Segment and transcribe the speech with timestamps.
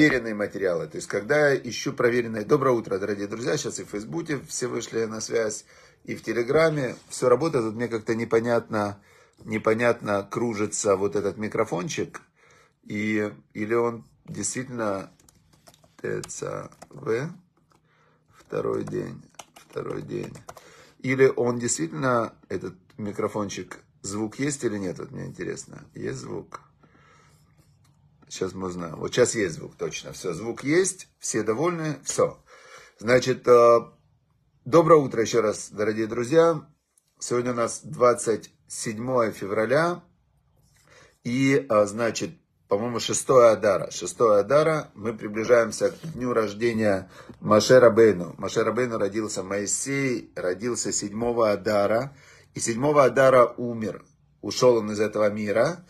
[0.00, 0.86] проверенные материалы.
[0.86, 2.46] То есть, когда я ищу проверенные...
[2.46, 3.58] Доброе утро, дорогие друзья.
[3.58, 5.66] Сейчас и в Фейсбуке все вышли на связь,
[6.04, 6.96] и в Телеграме.
[7.10, 7.66] Все работает.
[7.66, 8.98] Тут мне как-то непонятно,
[9.44, 12.22] непонятно кружится вот этот микрофончик.
[12.84, 15.10] И, или он действительно
[15.98, 17.28] ТЦВ,
[18.38, 19.22] второй день,
[19.54, 20.32] второй день.
[21.00, 25.84] Или он действительно, этот микрофончик, звук есть или нет, вот мне интересно.
[25.94, 26.69] Есть звук?
[28.30, 28.94] Сейчас мы узнаем.
[28.94, 30.12] Вот сейчас есть звук, точно.
[30.12, 32.38] Все, звук есть, все довольны, все.
[33.00, 33.80] Значит, э,
[34.64, 36.64] доброе утро еще раз, дорогие друзья.
[37.18, 40.04] Сегодня у нас 27 февраля.
[41.24, 42.30] И, э, значит,
[42.68, 43.90] по-моему, 6 Адара.
[43.90, 48.36] 6 Адара мы приближаемся к дню рождения Машера Бейну.
[48.38, 52.16] Машера Бейну родился Моисей, родился 7 Адара.
[52.54, 54.04] И 7 Адара умер.
[54.40, 55.84] Ушел он из этого мира.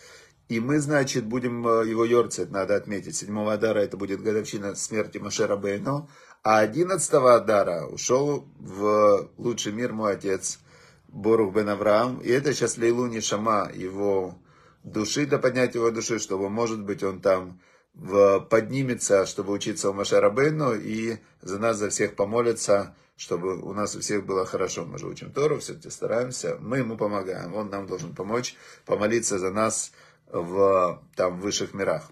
[0.51, 3.15] И мы, значит, будем э, его Йорцет, надо отметить.
[3.15, 6.11] 7 Адара это будет годовщина смерти Машера Бейну.
[6.43, 10.59] А 11 Адара ушел в лучший мир мой отец
[11.07, 12.19] Борух Бен Авраам.
[12.19, 14.41] И это сейчас Лейлуни Шама, его
[14.83, 17.61] души, до поднятия его души, чтобы, может быть, он там
[17.95, 23.73] в, поднимется, чтобы учиться у Машера Бейну и за нас, за всех помолится, чтобы у
[23.73, 24.85] нас у всех было хорошо.
[24.85, 29.53] Мы же учим Тору, все-таки стараемся, мы ему помогаем, он нам должен помочь, помолиться за
[29.53, 29.93] нас,
[30.33, 32.11] в там, высших мирах.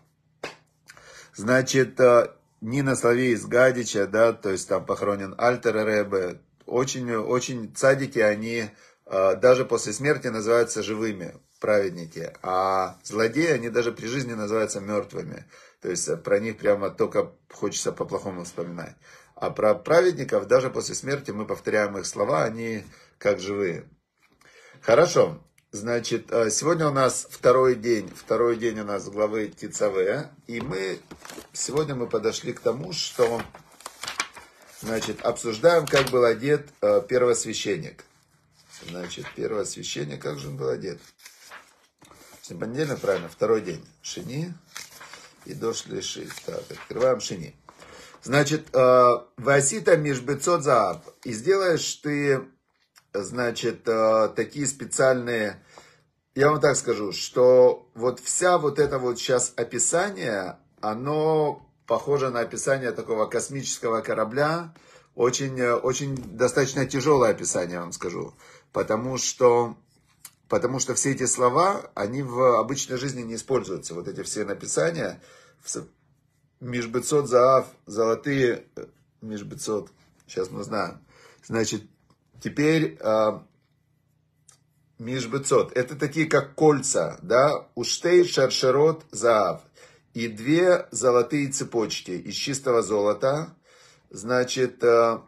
[1.34, 2.30] Значит, э,
[2.60, 6.40] Нина Славей из Гадича, да, то есть там похоронен Альтер Ребе.
[6.66, 8.70] Очень, очень цадики, они
[9.06, 12.32] э, даже после смерти называются живыми, праведники.
[12.42, 15.44] А злодеи, они даже при жизни называются мертвыми.
[15.80, 18.96] То есть э, про них прямо только хочется по-плохому вспоминать.
[19.34, 22.84] А про праведников даже после смерти мы повторяем их слова, они
[23.18, 23.88] как живые.
[24.80, 25.40] Хорошо.
[25.70, 30.98] Значит, э, сегодня у нас второй день, второй день у нас главы Тицаве, и мы,
[31.52, 33.42] сегодня мы подошли к тому, что,
[34.80, 38.06] значит, обсуждаем, как был одет э, первосвященник.
[38.88, 41.02] Значит, первосвященник, как же он был одет?
[42.40, 43.86] Сегодня понедельник, правильно, второй день.
[44.00, 44.54] Шини
[45.44, 46.28] и дошли ши.
[46.46, 47.54] Так, открываем шини.
[48.22, 51.04] Значит, э, Васита межбецот зааб.
[51.24, 52.40] И сделаешь ты
[53.12, 55.62] значит, э, такие специальные,
[56.34, 62.40] я вам так скажу, что вот вся вот это вот сейчас описание, оно похоже на
[62.40, 64.74] описание такого космического корабля,
[65.14, 68.34] очень, э, очень достаточно тяжелое описание, я вам скажу,
[68.72, 69.76] потому что,
[70.48, 75.20] потому что все эти слова, они в обычной жизни не используются, вот эти все написания,
[76.60, 78.86] межбецот заав, золотые, э,
[79.22, 79.90] межбецот,
[80.26, 81.00] сейчас мы знаем,
[81.44, 81.82] значит,
[82.40, 83.38] Теперь э,
[84.98, 85.76] Мишбецот.
[85.76, 89.62] Это такие как кольца, да, уштей шаршерот заав.
[90.14, 93.54] И две золотые цепочки из чистого золота.
[94.10, 95.18] Значит, э,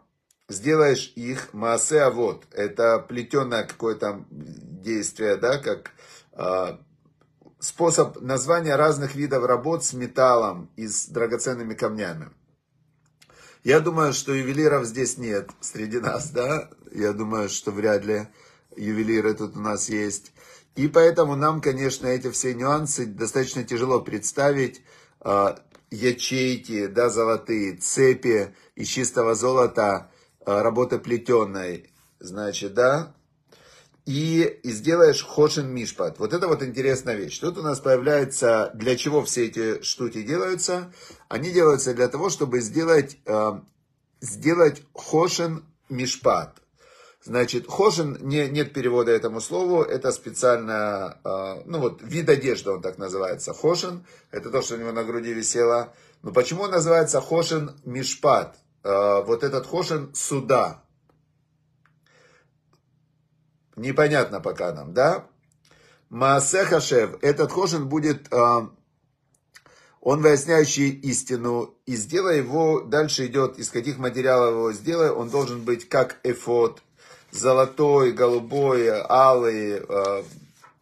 [0.49, 2.45] сделаешь их маасе авод.
[2.51, 5.91] Это плетеное какое-то действие, да, как
[6.33, 6.77] э,
[7.59, 12.29] способ названия разных видов работ с металлом и с драгоценными камнями.
[13.63, 16.69] Я думаю, что ювелиров здесь нет среди нас, да?
[16.91, 18.27] Я думаю, что вряд ли
[18.75, 20.31] ювелиры тут у нас есть.
[20.75, 24.81] И поэтому нам, конечно, эти все нюансы достаточно тяжело представить.
[25.19, 25.59] А,
[25.91, 30.09] ячейки, да, золотые, цепи из чистого золота,
[30.45, 33.13] а, работа плетеной, значит, да,
[34.05, 36.19] и, и сделаешь хошин мишпат.
[36.19, 37.39] Вот это вот интересная вещь.
[37.39, 40.91] Тут у нас появляется, для чего все эти штуки делаются.
[41.29, 43.51] Они делаются для того, чтобы сделать, э,
[44.21, 46.57] сделать хошин мишпат.
[47.23, 52.81] Значит, хошин, не, нет перевода этому слову, это специально, э, ну вот, вид одежды он
[52.81, 53.53] так называется.
[53.53, 55.93] Хошин, это то, что у него на груди висело.
[56.23, 58.57] Но почему он называется хошин мишпат?
[58.83, 60.80] Э, вот этот хошин суда,
[63.81, 65.25] непонятно пока нам, да?
[66.09, 68.67] Маасе Хашев, этот хошин будет, э,
[70.01, 75.61] он выясняющий истину, и сделай его, дальше идет, из каких материалов его сделай, он должен
[75.61, 76.81] быть как эфот,
[77.31, 80.23] золотой, голубой, алый, э,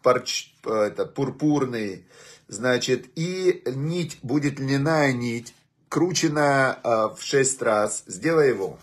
[0.02, 2.06] парч, это, пурпурный,
[2.48, 5.54] значит, и нить будет льняная нить,
[5.90, 8.80] крученная э, в шесть раз, сделай его.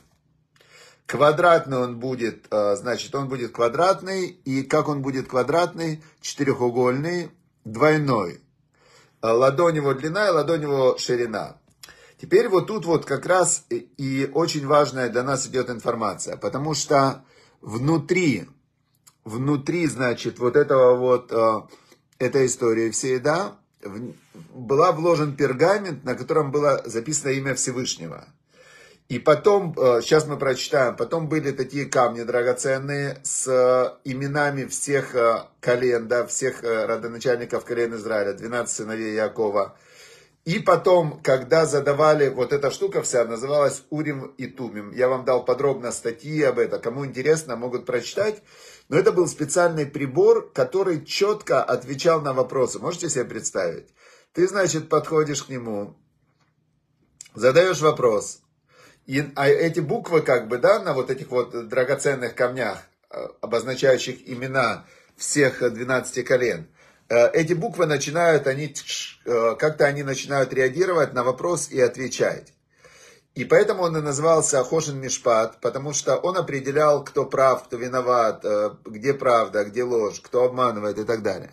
[1.06, 4.26] Квадратный он будет, э, значит, он будет квадратный.
[4.44, 6.02] И как он будет квадратный?
[6.20, 7.30] Четырехугольный,
[7.64, 8.40] двойной.
[9.22, 11.58] Э, ладонь его длина и ладонь его ширина.
[12.20, 16.36] Теперь вот тут вот как раз и очень важная для нас идет информация.
[16.36, 17.24] Потому что
[17.60, 18.48] внутри,
[19.24, 21.60] внутри, значит, вот этого вот, э,
[22.18, 23.56] этой истории всей, да,
[24.54, 28.26] была вложен пергамент, на котором было записано имя Всевышнего.
[29.08, 33.46] И потом, сейчас мы прочитаем, потом были такие камни драгоценные с
[34.04, 35.14] именами всех
[35.60, 39.76] колен, да, всех родоначальников колен Израиля, 12 сыновей Якова.
[40.44, 44.92] И потом, когда задавали, вот эта штука вся называлась Урим и Тумим.
[44.92, 46.80] Я вам дал подробно статьи об этом.
[46.80, 48.42] Кому интересно, могут прочитать.
[48.88, 52.78] Но это был специальный прибор, который четко отвечал на вопросы.
[52.78, 53.88] Можете себе представить?
[54.32, 55.96] Ты, значит, подходишь к нему,
[57.34, 58.40] задаешь вопрос.
[59.06, 64.28] И, а эти буквы, как бы, да, на вот этих вот драгоценных камнях, э, обозначающих
[64.28, 64.84] имена
[65.16, 66.68] всех 12 колен–
[67.08, 68.74] Э, эти буквы начинают, они
[69.24, 72.52] э, как-то они начинают реагировать на вопрос и отвечать.
[73.34, 78.42] И поэтому он и назывался Хошин Мишпат, потому что он определял, кто прав, кто виноват,
[78.86, 81.50] где правда, где ложь, кто обманывает и так далее.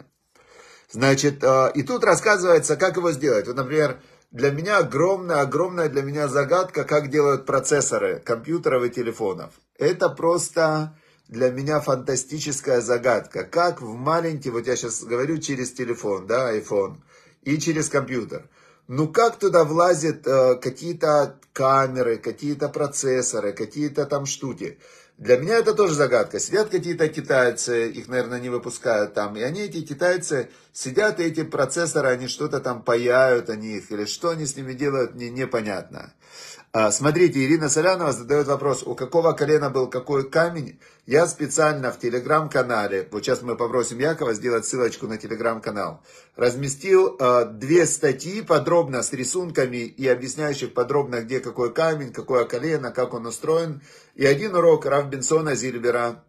[0.90, 1.44] Значит,
[1.76, 3.48] и тут рассказывается, как его сделать.
[3.48, 4.00] Вот, например,
[4.34, 9.52] для меня огромная, огромная для меня загадка, как делают процессоры компьютеров и телефонов.
[9.78, 10.98] Это просто
[11.28, 13.44] для меня фантастическая загадка.
[13.44, 16.96] Как в маленький, вот я сейчас говорю через телефон, да, iPhone,
[17.44, 18.50] и через компьютер.
[18.88, 24.80] Ну как туда влазят э, какие-то камеры, какие-то процессоры, какие-то там штуки.
[25.18, 26.40] Для меня это тоже загадка.
[26.40, 29.36] Сидят какие-то китайцы, их, наверное, не выпускают там.
[29.38, 33.92] И они, эти китайцы, сидят, и эти процессоры, они что-то там паяют о них.
[33.92, 36.14] Или что они с ними делают, мне непонятно.
[36.76, 40.80] А, смотрите, Ирина Солянова задает вопрос, у какого колена был какой камень.
[41.06, 46.02] Я специально в телеграм-канале, вот сейчас мы попросим Якова сделать ссылочку на телеграм-канал,
[46.36, 52.90] разместил э, две статьи подробно с рисунками и объясняющих подробно, где какой камень, какое колено,
[52.90, 53.84] как он устроен.
[54.16, 56.24] И один урок Равбинсона Зильбера,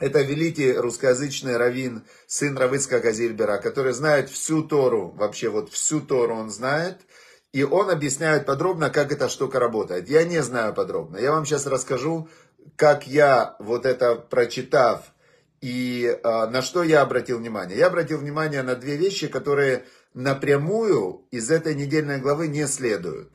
[0.00, 6.34] это великий русскоязычный раввин, сын Равыцкого Зильбера, который знает всю Тору, вообще вот всю Тору
[6.34, 7.02] он знает–
[7.52, 10.08] и он объясняет подробно, как эта штука работает.
[10.08, 11.16] Я не знаю подробно.
[11.16, 12.28] Я вам сейчас расскажу,
[12.76, 15.12] как я вот это прочитав,
[15.60, 17.76] и э, на что я обратил внимание.
[17.76, 23.30] Я обратил внимание на две вещи, которые напрямую из этой недельной главы не следуют.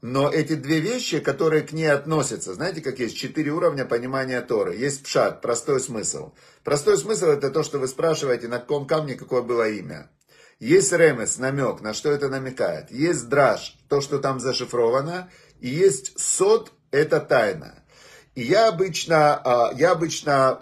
[0.00, 4.74] Но эти две вещи, которые к ней относятся, знаете, как есть четыре уровня понимания Торы.
[4.74, 6.32] Есть пшат, простой смысл.
[6.64, 10.10] Простой смысл это то, что вы спрашиваете, на каком камне какое было имя.
[10.62, 12.92] Есть ремес, намек, на что это намекает.
[12.92, 15.28] Есть драж, то, что там зашифровано.
[15.58, 17.82] И есть сот, это тайна.
[18.36, 20.60] И я обычно, а, я обычно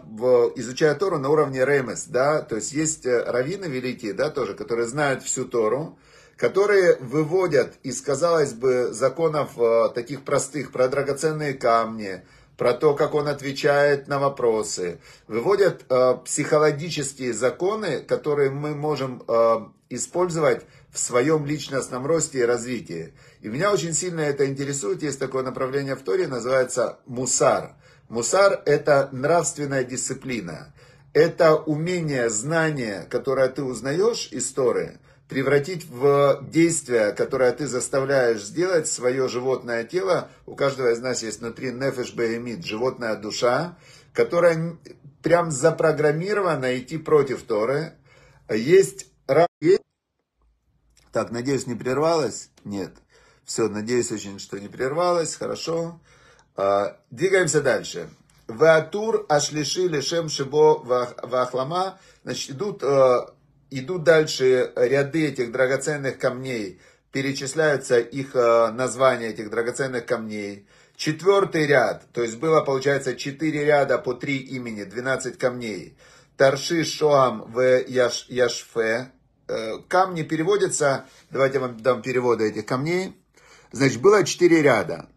[0.56, 4.88] изучаю Тору на уровне ремес, да, то есть есть э, раввины великие, да, тоже, которые
[4.88, 5.98] знают всю Тору,
[6.38, 12.24] которые выводят из, казалось бы, законов э, таких простых, про драгоценные камни,
[12.60, 19.60] про то, как он отвечает на вопросы, выводят э, психологические законы, которые мы можем э,
[19.88, 23.14] использовать в своем личностном росте и развитии.
[23.40, 25.02] И меня очень сильно это интересует.
[25.02, 27.76] Есть такое направление в Торе, называется мусар.
[28.10, 30.74] Мусар– это нравственная дисциплина.
[31.14, 38.86] Это умение, знание, которое ты узнаешь из Торы– превратить в действие, которое ты заставляешь сделать
[38.86, 40.28] свое животное тело.
[40.44, 43.78] У каждого из нас есть внутри нефеш беемит, животная душа,
[44.12, 44.76] которая
[45.22, 47.94] прям запрограммирована идти против Торы.
[48.48, 49.06] Есть
[51.12, 52.50] так, надеюсь, не прервалось?
[52.64, 52.92] Нет.
[53.44, 55.34] Все, надеюсь очень, что не прервалось.
[55.34, 56.00] Хорошо.
[56.56, 58.08] А, двигаемся дальше.
[58.46, 60.78] Ватур ашлиши лешем шибо
[61.22, 61.98] вахлама.
[62.22, 63.34] Значит, идут а,
[63.70, 66.80] идут дальше ряды этих драгоценных камней,
[67.12, 70.66] перечисляются их э, названия этих драгоценных камней.
[70.96, 75.96] Четвертый ряд, то есть было, получается, четыре ряда по три имени, 12 камней.
[76.36, 79.10] Тарши, Шоам, В, Яш, Яшфе.
[79.48, 83.16] Э, камни переводятся, давайте я вам дам переводы этих камней.
[83.72, 85.08] Значит, было четыре ряда.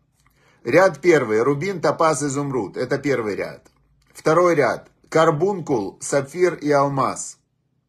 [0.63, 2.77] Ряд первый, рубин, топаз, изумруд.
[2.77, 3.67] Это первый ряд.
[4.13, 7.39] Второй ряд, карбункул, сапфир и алмаз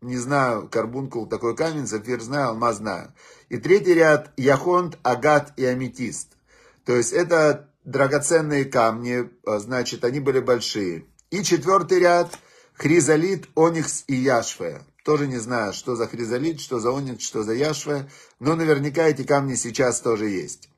[0.05, 3.15] не знаю, карбункул такой камень, сапфир знаю, алмаз знаю.
[3.49, 6.37] И третий ряд яхонт, агат и аметист.
[6.85, 11.07] То есть это драгоценные камни, а, значит, они были большие.
[11.31, 12.39] И четвертый ряд
[12.75, 14.83] хризолит, оникс и яшфе.
[15.05, 18.09] Тоже не знаю, что за хризолит, что за оникс, что за яшфе,
[18.41, 20.69] но наверняка эти камни сейчас тоже есть.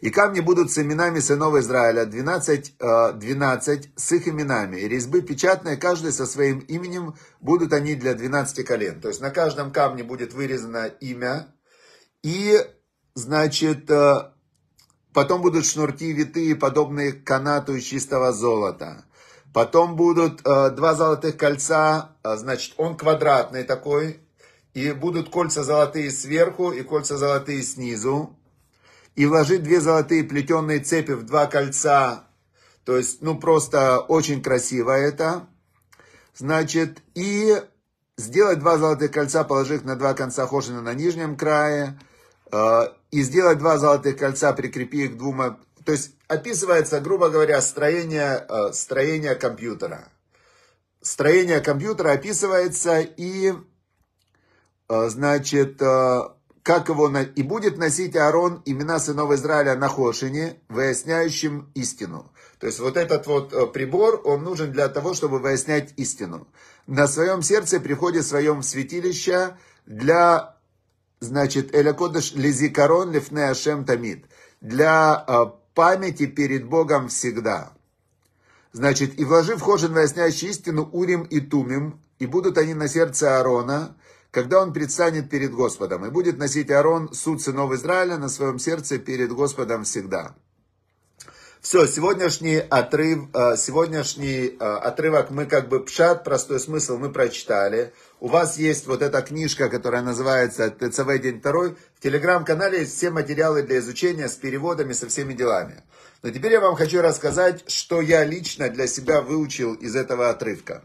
[0.00, 4.76] И камни будут с именами сынов Израиля, 12, 12 э, с их именами.
[4.76, 9.00] И резьбы печатные, каждый со своим именем, будут они для 12 колен.
[9.00, 11.54] То есть на каждом камне будет вырезано имя.
[12.22, 12.58] И,
[13.14, 14.32] значит, э,
[15.14, 19.06] потом будут шнурки витые, подобные канату из чистого золота.
[19.54, 24.20] Потом будут э, два золотых кольца, значит, он квадратный такой,
[24.74, 28.35] и будут кольца золотые сверху и кольца золотые снизу,
[29.16, 32.28] и вложить две золотые плетеные цепи в два кольца,
[32.84, 35.48] то есть, ну, просто очень красиво это,
[36.34, 37.60] значит, и
[38.16, 41.98] сделать два золотых кольца, положив на два конца хошина на нижнем крае,
[42.52, 47.60] э, и сделать два золотых кольца, прикрепив их к двум, то есть, описывается, грубо говоря,
[47.60, 50.08] строение, э, строение компьютера.
[51.00, 53.52] Строение компьютера описывается и
[54.88, 55.80] Э, значит,
[56.66, 62.32] как его, и будет носить Аарон имена сынов Израиля на Хошине, выясняющим истину.
[62.58, 66.48] То есть вот этот вот э, прибор, он нужен для того, чтобы выяснять истину.
[66.88, 69.56] На своем сердце приходит в своем святилище
[69.86, 70.56] для,
[71.20, 74.24] значит, Элякодыш Лизикарон Лифне Ашем Тамид.
[74.60, 75.24] Для
[75.74, 77.74] памяти перед Богом всегда.
[78.72, 83.94] Значит, и вложив Хошин, выясняющий истину, Урим и Тумим, и будут они на сердце Аарона,
[84.36, 88.98] когда он предстанет перед Господом, и будет носить Аарон суд сынов Израиля на своем сердце
[88.98, 90.34] перед Господом всегда.
[91.62, 97.94] Все, сегодняшний отрыв, э, сегодняшний э, отрывок мы как бы пшат, простой смысл мы прочитали.
[98.20, 101.74] У вас есть вот эта книжка, которая называется ТЦВ день второй.
[101.94, 105.82] В телеграм-канале есть все материалы для изучения с переводами, со всеми делами.
[106.22, 110.82] Но теперь я вам хочу рассказать, что я лично для себя выучил из этого отрывка.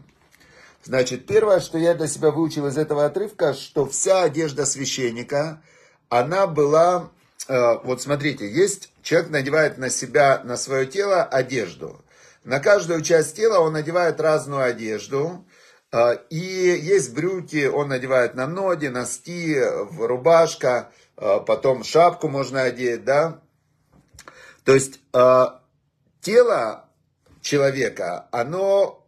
[0.84, 5.62] Значит, первое, что я для себя выучил из этого отрывка, что вся одежда священника,
[6.08, 7.10] она была,
[7.46, 12.04] э, вот смотрите, есть, человек надевает на себя, на свое тело одежду.
[12.42, 15.44] На каждую часть тела он надевает разную одежду.
[15.92, 19.56] Э, и есть брюки, он надевает на ноги, носки,
[19.96, 23.40] рубашка, э, потом шапку можно одеть, да.
[24.64, 25.00] То есть
[26.20, 26.88] тело
[27.40, 29.01] человека, оно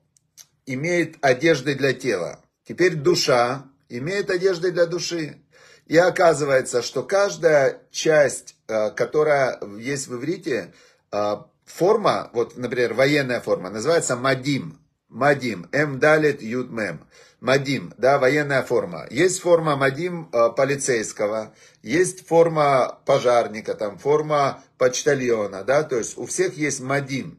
[0.66, 2.40] имеет одежды для тела.
[2.66, 5.40] Теперь душа имеет одежды для души.
[5.87, 10.73] И оказывается, что каждая часть, э, которая есть в иврите,
[11.12, 14.78] э, форма, вот, например, военная форма, называется мадим.
[15.09, 15.68] Мадим.
[15.73, 17.06] М далит ют мем.
[17.40, 19.06] Мадим, да, военная форма.
[19.11, 26.25] Есть форма мадим э, полицейского, есть форма пожарника, там, форма почтальона, да, то есть у
[26.25, 27.38] всех есть мадим.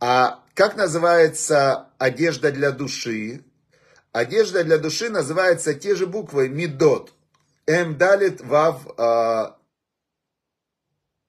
[0.00, 3.44] А как называется одежда для души?
[4.10, 7.12] Одежда для души называется те же буквы Мидот.
[7.68, 9.52] М далит вав э,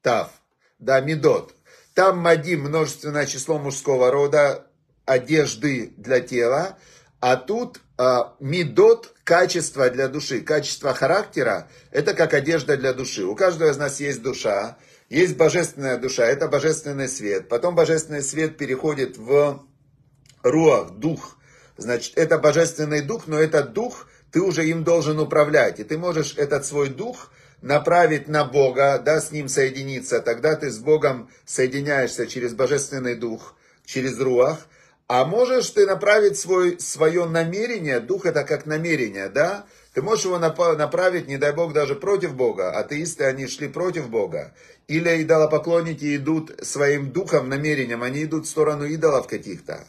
[0.01, 0.31] тав.
[0.79, 1.53] Да, Мидот.
[1.93, 4.65] Там Мадим, множественное число мужского рода,
[5.05, 6.79] одежды для тела.
[7.19, 10.41] А тут э, Мидот, качество для души.
[10.41, 13.25] Качество характера, это как одежда для души.
[13.25, 14.77] У каждого из нас есть душа.
[15.10, 17.50] Есть божественная душа, это божественный свет.
[17.50, 19.63] Потом божественный свет переходит в
[20.44, 21.38] руах, дух.
[21.77, 25.79] Значит, это божественный дух, но этот дух, ты уже им должен управлять.
[25.79, 30.22] И ты можешь этот свой дух направить на Бога, да, с ним соединиться.
[30.22, 34.68] Тогда ты с Богом соединяешься через божественный дух, через руах.
[35.10, 40.38] А можешь ты направить свой, свое намерение, дух это как намерение, да, ты можешь его
[40.38, 42.78] направить, не дай Бог, даже против Бога.
[42.78, 44.54] Атеисты, они шли против Бога.
[44.88, 49.84] Или идолопоклонники идут своим духом, намерением, они идут в сторону идолов каких-то.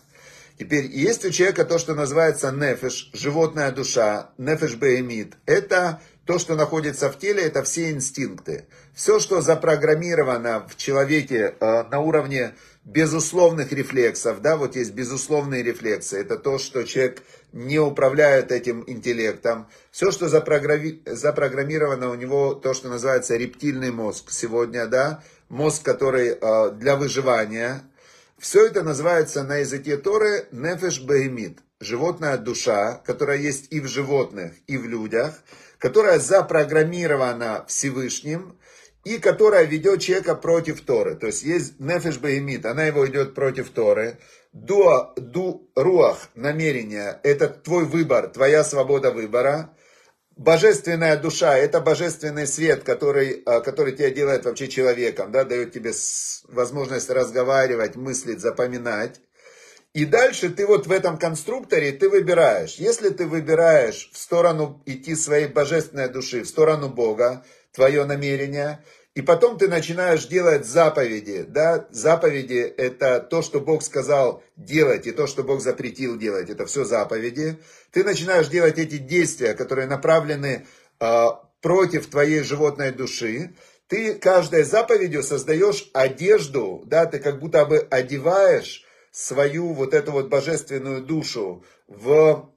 [0.58, 5.34] Теперь, есть у человека то, что называется нефеш, животная душа, нефеш беемит.
[5.44, 8.66] Это то, что находится в теле, это все инстинкты.
[8.94, 16.20] Все, что запрограммировано в человеке э, на уровне безусловных рефлексов, да, вот есть безусловные рефлексы,
[16.20, 19.66] это то, что человек не управляет этим интеллектом.
[19.90, 26.70] Все, что запрограммировано у него, то, что называется рептильный мозг сегодня, да, мозг, который э,
[26.76, 27.82] для выживания,
[28.38, 34.52] все это называется на языке Торы нефеш беймит, животная душа, которая есть и в животных,
[34.68, 35.34] и в людях,
[35.80, 38.56] которая запрограммирована Всевышним,
[39.02, 41.16] и которая ведет человека против Торы.
[41.16, 44.18] То есть есть нефеш беймит, она его идет против Торы.
[44.52, 49.74] Дуа, ду, руах, намерение, это твой выбор, твоя свобода выбора.
[50.36, 55.92] Божественная душа, это божественный свет, который, а, который тебя делает вообще человеком, да, дает тебе
[56.48, 59.20] возможность разговаривать, мыслить, запоминать.
[59.92, 62.76] И дальше ты вот в этом конструкторе ты выбираешь.
[62.76, 68.84] Если ты выбираешь в сторону идти своей божественной души, в сторону Бога, твое намерение,
[69.16, 71.44] и потом ты начинаешь делать заповеди.
[71.46, 71.88] Да?
[71.90, 76.48] Заповеди– это то, что Бог сказал делать, и то, что Бог запретил делать.
[76.48, 77.58] Это все заповеди.
[77.90, 80.66] Ты начинаешь делать эти действия, которые направлены
[81.00, 81.26] э,
[81.60, 83.56] против твоей животной души.
[83.88, 90.28] Ты каждой заповедью создаешь одежду, да, ты как будто бы одеваешь свою вот эту вот
[90.28, 92.50] божественную душу в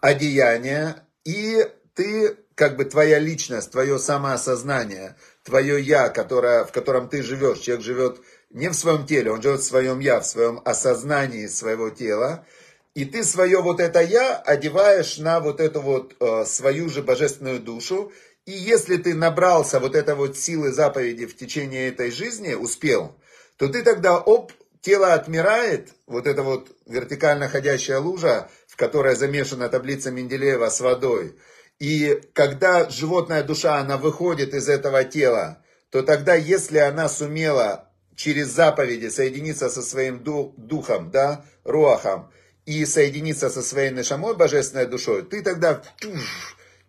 [0.00, 7.22] одеяние, и ты, как бы твоя личность, твое самоосознание, твое я, которое, в котором ты
[7.22, 11.46] живешь, человек живет не в своем теле, он живет в своем я, в своем осознании
[11.46, 12.46] своего тела,
[12.94, 17.60] и ты свое вот это я одеваешь на вот эту вот э, свою же божественную
[17.60, 18.12] душу,
[18.46, 23.16] и если ты набрался вот этой вот силы заповеди в течение этой жизни, успел,
[23.56, 24.52] то ты тогда, оп,
[24.84, 31.36] тело отмирает, вот эта вот вертикально ходящая лужа, в которой замешана таблица Менделеева с водой.
[31.80, 38.48] И когда животная душа, она выходит из этого тела, то тогда, если она сумела через
[38.48, 42.30] заповеди соединиться со своим духом, да, руахом,
[42.66, 45.82] и соединиться со своей нешамой, божественной душой, ты тогда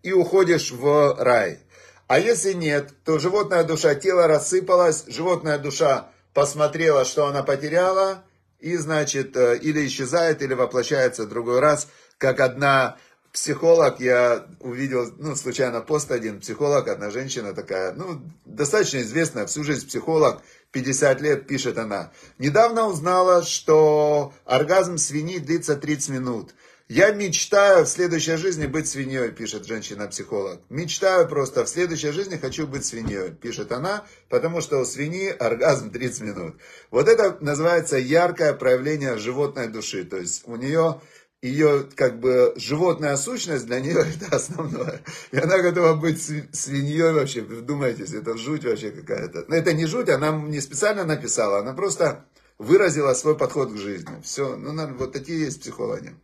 [0.02, 1.60] и уходишь в рай.
[2.08, 8.22] А если нет, то животная душа, тело рассыпалось, животная душа посмотрела, что она потеряла,
[8.60, 11.88] и, значит, э, или исчезает, или воплощается в другой раз,
[12.18, 12.98] как одна
[13.32, 19.64] психолог, я увидел, ну, случайно пост один, психолог, одна женщина такая, ну, достаточно известная, всю
[19.64, 22.12] жизнь психолог, 50 лет, пишет она.
[22.36, 26.54] Недавно узнала, что оргазм свиньи длится 30 минут.
[26.88, 30.60] Я мечтаю в следующей жизни быть свиньей, пишет женщина-психолог.
[30.68, 35.90] Мечтаю просто, в следующей жизни хочу быть свиньей, пишет она, потому что у свиньи оргазм
[35.90, 36.54] 30 минут.
[36.92, 40.04] Вот это называется яркое проявление животной души.
[40.04, 41.00] То есть у нее
[41.42, 45.02] ее как бы животная сущность для нее это основное.
[45.32, 47.40] И она готова быть свиньей вообще.
[47.40, 49.44] Вдумайтесь, это жуть вообще какая-то.
[49.48, 52.26] Но это не жуть, она не специально написала, она просто
[52.58, 54.22] выразила свой подход к жизни.
[54.22, 56.14] Все, ну, вот такие есть психологи.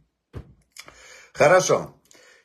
[1.32, 1.94] Хорошо.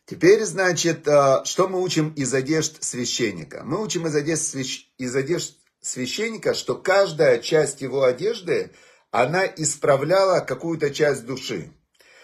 [0.06, 3.64] Теперь, значит, э, что мы учим из одежд священника?
[3.66, 4.56] Мы учим из одежд,
[4.98, 8.72] из одежд священника, что каждая часть его одежды,
[9.12, 11.72] она исправляла какую-то часть души.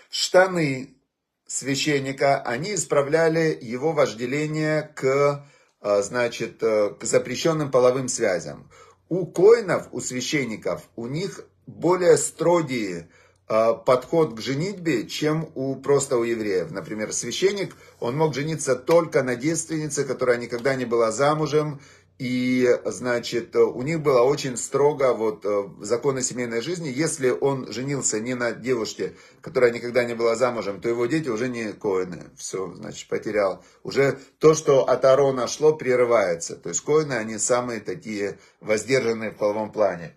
[0.09, 0.95] Штаны
[1.45, 5.45] священника, они исправляли его вожделение к,
[5.81, 8.71] э, значит, э, к запрещенным половым связям.
[9.09, 13.09] У коинов, у священников, у них более строгие
[13.85, 16.71] подход к женитьбе, чем у просто у евреев.
[16.71, 21.79] Например, священник, он мог жениться только на девственнице, которая никогда не была замужем,
[22.19, 26.87] и, значит, у них было очень строго вот э, законы семейной жизни.
[26.87, 31.49] Если он женился не на девушке, которая никогда не была замужем, то его дети уже
[31.49, 32.29] не коины.
[32.37, 33.65] Все, значит, потерял.
[33.81, 36.55] Уже то, что от Арона шло, прерывается.
[36.55, 40.15] То есть коины, они самые такие воздержанные в половом плане.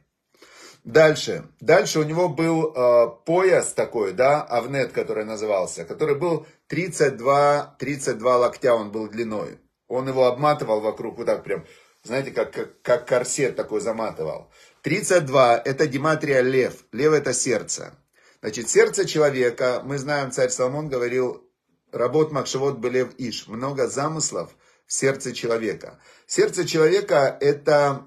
[0.87, 1.49] Дальше.
[1.59, 8.37] Дальше у него был э, пояс такой, да, авнет, который назывался, который был 32, 32
[8.37, 9.59] локтя он был длиной.
[9.89, 11.67] Он его обматывал вокруг, вот так прям,
[12.05, 14.49] знаете, как, как, как корсет такой заматывал.
[14.83, 16.85] 32 это дематрия лев.
[16.93, 17.93] Лев это сердце.
[18.41, 21.51] Значит, сердце человека, мы знаем, царь Соломон говорил,
[21.91, 24.55] работ Махшевод Белев Иш, много замыслов
[24.87, 25.99] в сердце человека.
[26.29, 28.07] Сердце человека это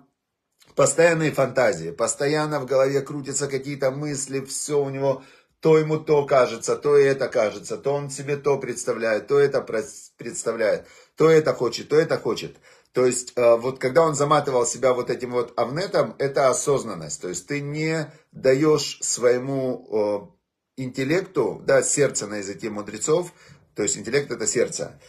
[0.76, 5.24] постоянные фантазии, постоянно в голове крутятся какие-то мысли, все у него,
[5.60, 10.88] то ему то кажется, то это кажется, то он себе то представляет, то это представляет,
[11.16, 12.58] то это хочет, то это хочет.
[12.94, 17.22] То есть, э, вот когда он заматывал себя вот этим вот авнетом, это осознанность.
[17.22, 20.36] То есть, ты не даешь своему
[20.80, 23.34] интеллекту, да, сердце на языке мудрецов,
[23.76, 25.00] то есть интеллект это сердце,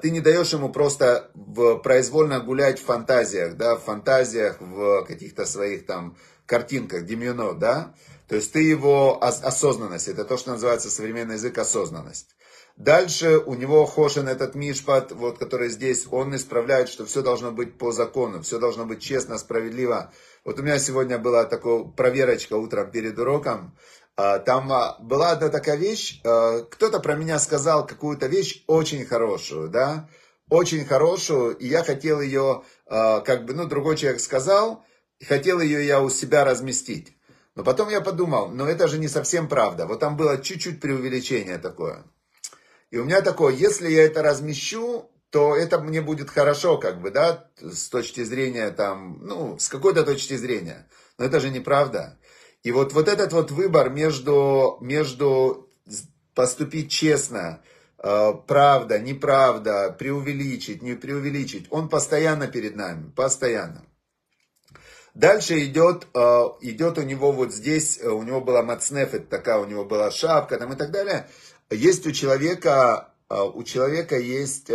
[0.00, 5.44] ты не даешь ему просто в, произвольно гулять в фантазиях, да, в фантазиях, в каких-то
[5.44, 7.94] своих там картинках, демьюно, да,
[8.28, 12.34] то есть ты его осознанность, это то, что называется современный язык осознанность.
[12.78, 17.76] Дальше у него Хошин, этот Мишпат, вот, который здесь, он исправляет, что все должно быть
[17.76, 20.12] по закону, все должно быть честно, справедливо.
[20.44, 23.76] Вот у меня сегодня была такая проверочка утром перед уроком, а,
[24.18, 29.68] там а, была одна такая вещь, а, кто-то про меня сказал какую-то вещь очень хорошую,
[29.68, 30.08] да,
[30.50, 34.82] очень хорошую, и я хотел ее, как бы, ну, другой человек сказал,
[35.22, 37.12] хотел ее я у себя разместить.
[37.54, 41.58] Но потом я подумал, ну, это же не совсем правда, вот там было чуть-чуть преувеличение
[41.58, 42.04] такое.
[42.90, 47.10] И у меня такое, если я это размещу, то это мне будет хорошо, как бы,
[47.10, 50.88] да, с точки зрения там, ну, с какой-то точки зрения.
[51.18, 52.18] Но это же неправда.
[52.62, 55.68] И вот, вот этот вот выбор между, между
[56.34, 57.62] поступить честно,
[57.98, 63.84] э, правда, неправда, преувеличить, не преувеличить, он постоянно перед нами, постоянно.
[65.14, 66.18] Дальше идет, э,
[66.60, 70.58] идет у него вот здесь, э, у него была мацнефет, такая у него была шапка
[70.58, 71.28] там и так далее.
[71.70, 74.70] Есть у человека, у человека есть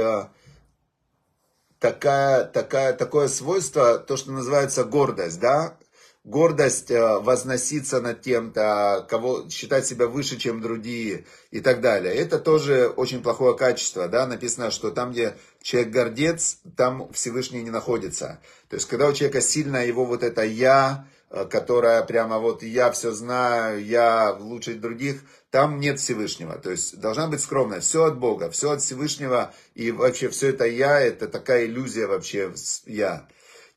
[1.79, 5.77] такая, такая, такое свойство, то, что называется гордость, да,
[6.23, 12.13] гордость э, возноситься над тем-то, кого считать себя выше, чем другие и так далее.
[12.15, 17.71] Это тоже очень плохое качество, да, написано, что там, где человек гордец, там Всевышний не
[17.71, 18.39] находится.
[18.69, 22.91] То есть, когда у человека сильно его вот это «я», э, которая прямо вот «я
[22.91, 26.57] все знаю», «я лучше других», там нет Всевышнего.
[26.57, 27.87] То есть, должна быть скромность.
[27.87, 32.53] Все от Бога, все от Всевышнего, и вообще все это «я», это такая иллюзия вообще
[32.85, 33.27] «я».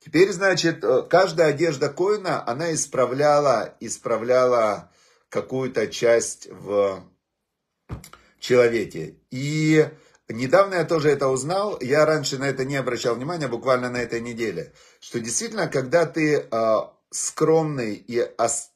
[0.06, 4.92] Теперь, значит, э, каждая одежда коина, она исправляла, исправляла
[5.28, 7.02] какую-то часть в
[8.38, 9.16] человеке.
[9.32, 9.84] И
[10.28, 14.20] недавно я тоже это узнал, я раньше на это не обращал внимания, буквально на этой
[14.20, 16.76] неделе, что действительно, когда ты э,
[17.10, 18.30] скромный и,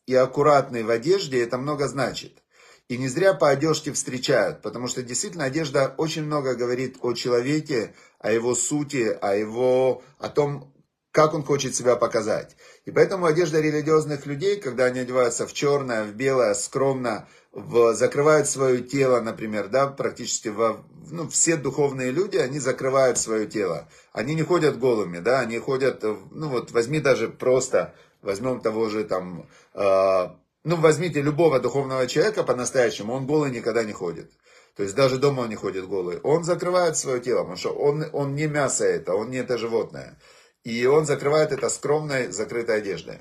[0.07, 2.43] и аккуратный в одежде, это много значит.
[2.88, 7.95] И не зря по одежке встречают, потому что действительно одежда очень много говорит о человеке,
[8.19, 10.75] о его сути, о его, о том,
[11.12, 12.57] как он хочет себя показать.
[12.85, 18.46] И поэтому одежда религиозных людей, когда они одеваются в черное, в белое, скромно, в, закрывают
[18.46, 23.88] свое тело, например, да, практически во, ну, все духовные люди, они закрывают свое тело.
[24.12, 27.92] Они не ходят голыми, да, они ходят, ну вот возьми даже просто,
[28.23, 30.29] возьмем того же там, э,
[30.62, 34.31] ну возьмите любого духовного человека по-настоящему, он голый никогда не ходит.
[34.77, 36.20] То есть даже дома он не ходит голый.
[36.20, 40.16] Он закрывает свое тело, потому что он, он не мясо это, он не это животное.
[40.64, 43.18] И он закрывает это скромной, закрытой одеждой.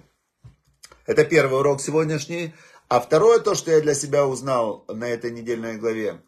[1.06, 2.54] Это первый урок сегодняшний.
[2.88, 6.22] А второе, то, что я для себя узнал на этой недельной главе,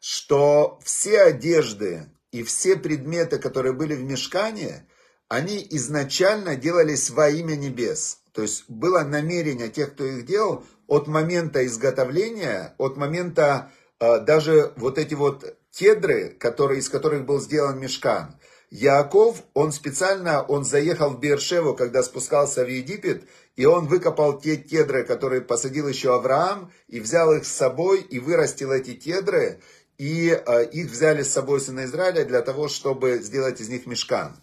[0.00, 4.88] что все одежды и все предметы, которые были в мешкане,
[5.28, 8.20] они изначально делались во имя небес.
[8.32, 14.72] То есть было намерение тех, кто их делал, от момента изготовления, от момента э, даже
[14.76, 18.38] вот эти вот тедры, которые, из которых был сделан мешкан,
[18.70, 23.24] Яков, он специально, он заехал в Бершеву, когда спускался в Египет,
[23.54, 28.18] и он выкопал те тедры, которые посадил еще Авраам, и взял их с собой, и
[28.18, 29.60] вырастил эти тедры,
[29.98, 34.36] и э, их взяли с собой сына Израиля для того, чтобы сделать из них мешкан.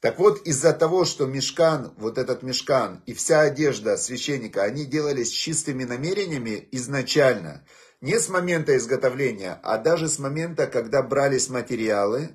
[0.00, 5.30] Так вот, из-за того, что мешкан, вот этот мешкан и вся одежда священника, они делались
[5.30, 7.64] чистыми намерениями изначально,
[8.00, 12.30] не с момента изготовления, а даже с момента, когда брались материалы,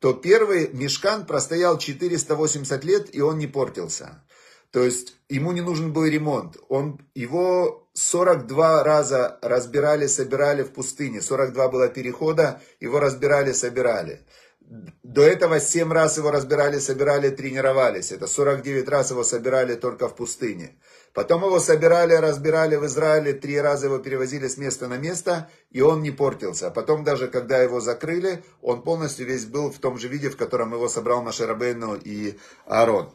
[0.00, 4.24] то первый мешкан простоял 480 лет, и он не портился.
[4.70, 6.56] То есть ему не нужен был ремонт.
[6.68, 11.22] Он, его 42 раза разбирали, собирали в пустыне.
[11.22, 14.26] 42 было перехода, его разбирали, собирали.
[14.60, 18.12] До этого 7 раз его разбирали, собирали, тренировались.
[18.12, 20.78] Это 49 раз его собирали только в пустыне.
[21.18, 25.80] Потом его собирали, разбирали в Израиле, три раза его перевозили с места на место, и
[25.80, 26.70] он не портился.
[26.70, 30.72] Потом даже, когда его закрыли, он полностью весь был в том же виде, в котором
[30.72, 33.12] его собрал Машарабейну и Аарон.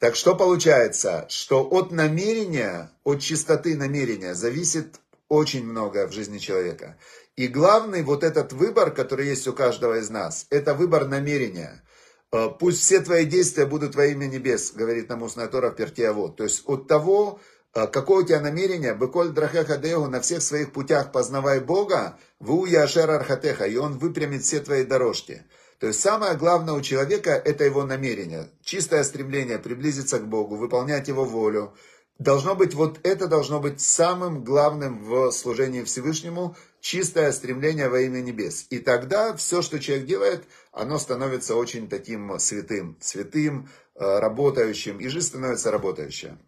[0.00, 4.96] Так что получается, что от намерения, от чистоты намерения зависит
[5.28, 6.98] очень многое в жизни человека.
[7.36, 11.84] И главный вот этот выбор, который есть у каждого из нас, это выбор намерения.
[12.32, 16.36] Э, пусть все твои действия будут во имя небес, говорит нам устная Тора в Пертиавод.
[16.36, 17.40] То есть от того,
[17.74, 22.66] э, какое у тебя намерение, быколь драхеха деhu, на всех своих путях познавай Бога, ву
[22.66, 25.44] яшер архатеха, и он выпрямит все твои дорожки.
[25.78, 31.08] То есть самое главное у человека это его намерение, чистое стремление приблизиться к Богу, выполнять
[31.08, 31.74] его волю.
[32.18, 38.20] Должно быть, вот это должно быть самым главным в служении Всевышнему, чистое стремление во имя
[38.20, 38.66] небес.
[38.70, 45.08] И тогда все, что человек делает, оно становится очень таким святым, святым, э, работающим, и
[45.08, 46.38] жизнь становится работающая.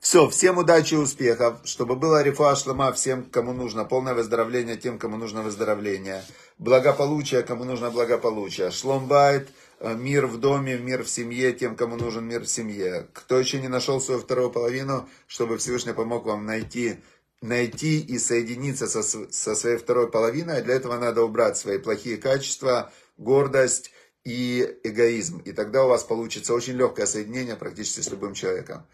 [0.00, 4.96] Все, всем удачи и успехов, чтобы было рифа шлама всем, кому нужно, полное выздоровление тем,
[4.96, 6.22] кому нужно выздоровление,
[6.56, 9.48] благополучие, кому нужно благополучие, шломбайт,
[9.80, 13.08] мир в доме, мир в семье, тем, кому нужен мир в семье.
[13.12, 16.98] Кто еще не нашел свою вторую половину, чтобы Всевышний помог вам найти
[17.40, 22.16] найти и соединиться со, со своей второй половиной, а для этого надо убрать свои плохие
[22.16, 23.92] качества, гордость
[24.24, 25.38] и эгоизм.
[25.44, 28.84] И тогда у вас получится очень легкое соединение практически с любым человеком.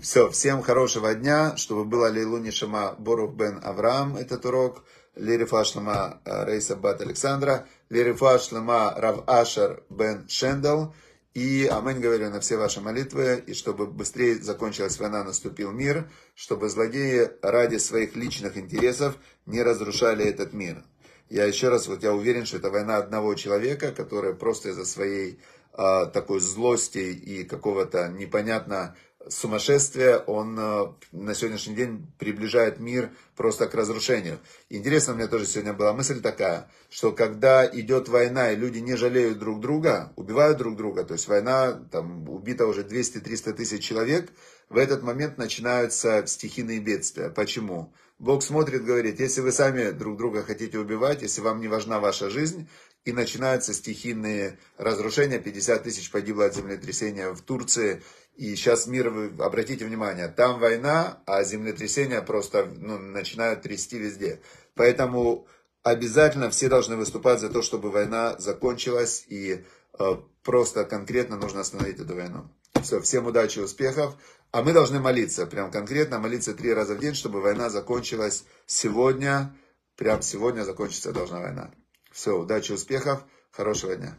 [0.00, 4.84] Все, всем хорошего дня, чтобы было Лейлуни Шама Борух бен Авраам, этот урок,
[5.16, 10.94] Лерифа Шлама э, Рейса Бат Александра, Лерифа Шлама Рав Ашер бен Шендал,
[11.34, 16.68] и аминь говорю на все ваши молитвы, и чтобы быстрее закончилась война, наступил мир, чтобы
[16.68, 20.84] злодеи ради своих личных интересов не разрушали этот мир.
[21.30, 25.40] Я еще раз, вот я уверен, что это война одного человека, который просто из-за своей
[25.72, 28.94] а, такой злости и какого-то непонятно
[29.28, 34.38] сумасшествие, он э, на сегодняшний день приближает мир просто к разрушению.
[34.68, 38.96] Интересно, у меня тоже сегодня была мысль такая, что когда идет война, и люди не
[38.96, 44.30] жалеют друг друга, убивают друг друга, то есть война, там убито уже 200-300 тысяч человек,
[44.68, 47.28] в этот момент начинаются стихийные бедствия.
[47.30, 47.92] Почему?
[48.18, 52.30] Бог смотрит, говорит, если вы сами друг друга хотите убивать, если вам не важна ваша
[52.30, 52.68] жизнь,
[53.04, 58.02] и начинаются стихийные разрушения, 50 тысяч погибло от землетрясения в Турции,
[58.42, 64.40] и сейчас мир, вы обратите внимание, там война, а землетрясения просто ну, начинают трясти везде.
[64.74, 65.46] Поэтому
[65.84, 69.64] обязательно все должны выступать за то, чтобы война закончилась, и
[69.96, 72.50] э, просто конкретно нужно остановить эту войну.
[72.82, 74.16] Все, всем удачи, успехов.
[74.50, 79.56] А мы должны молиться, прям конкретно молиться три раза в день, чтобы война закончилась сегодня.
[79.94, 81.70] Прям сегодня закончиться должна война.
[82.10, 84.18] Все, удачи, успехов, хорошего дня.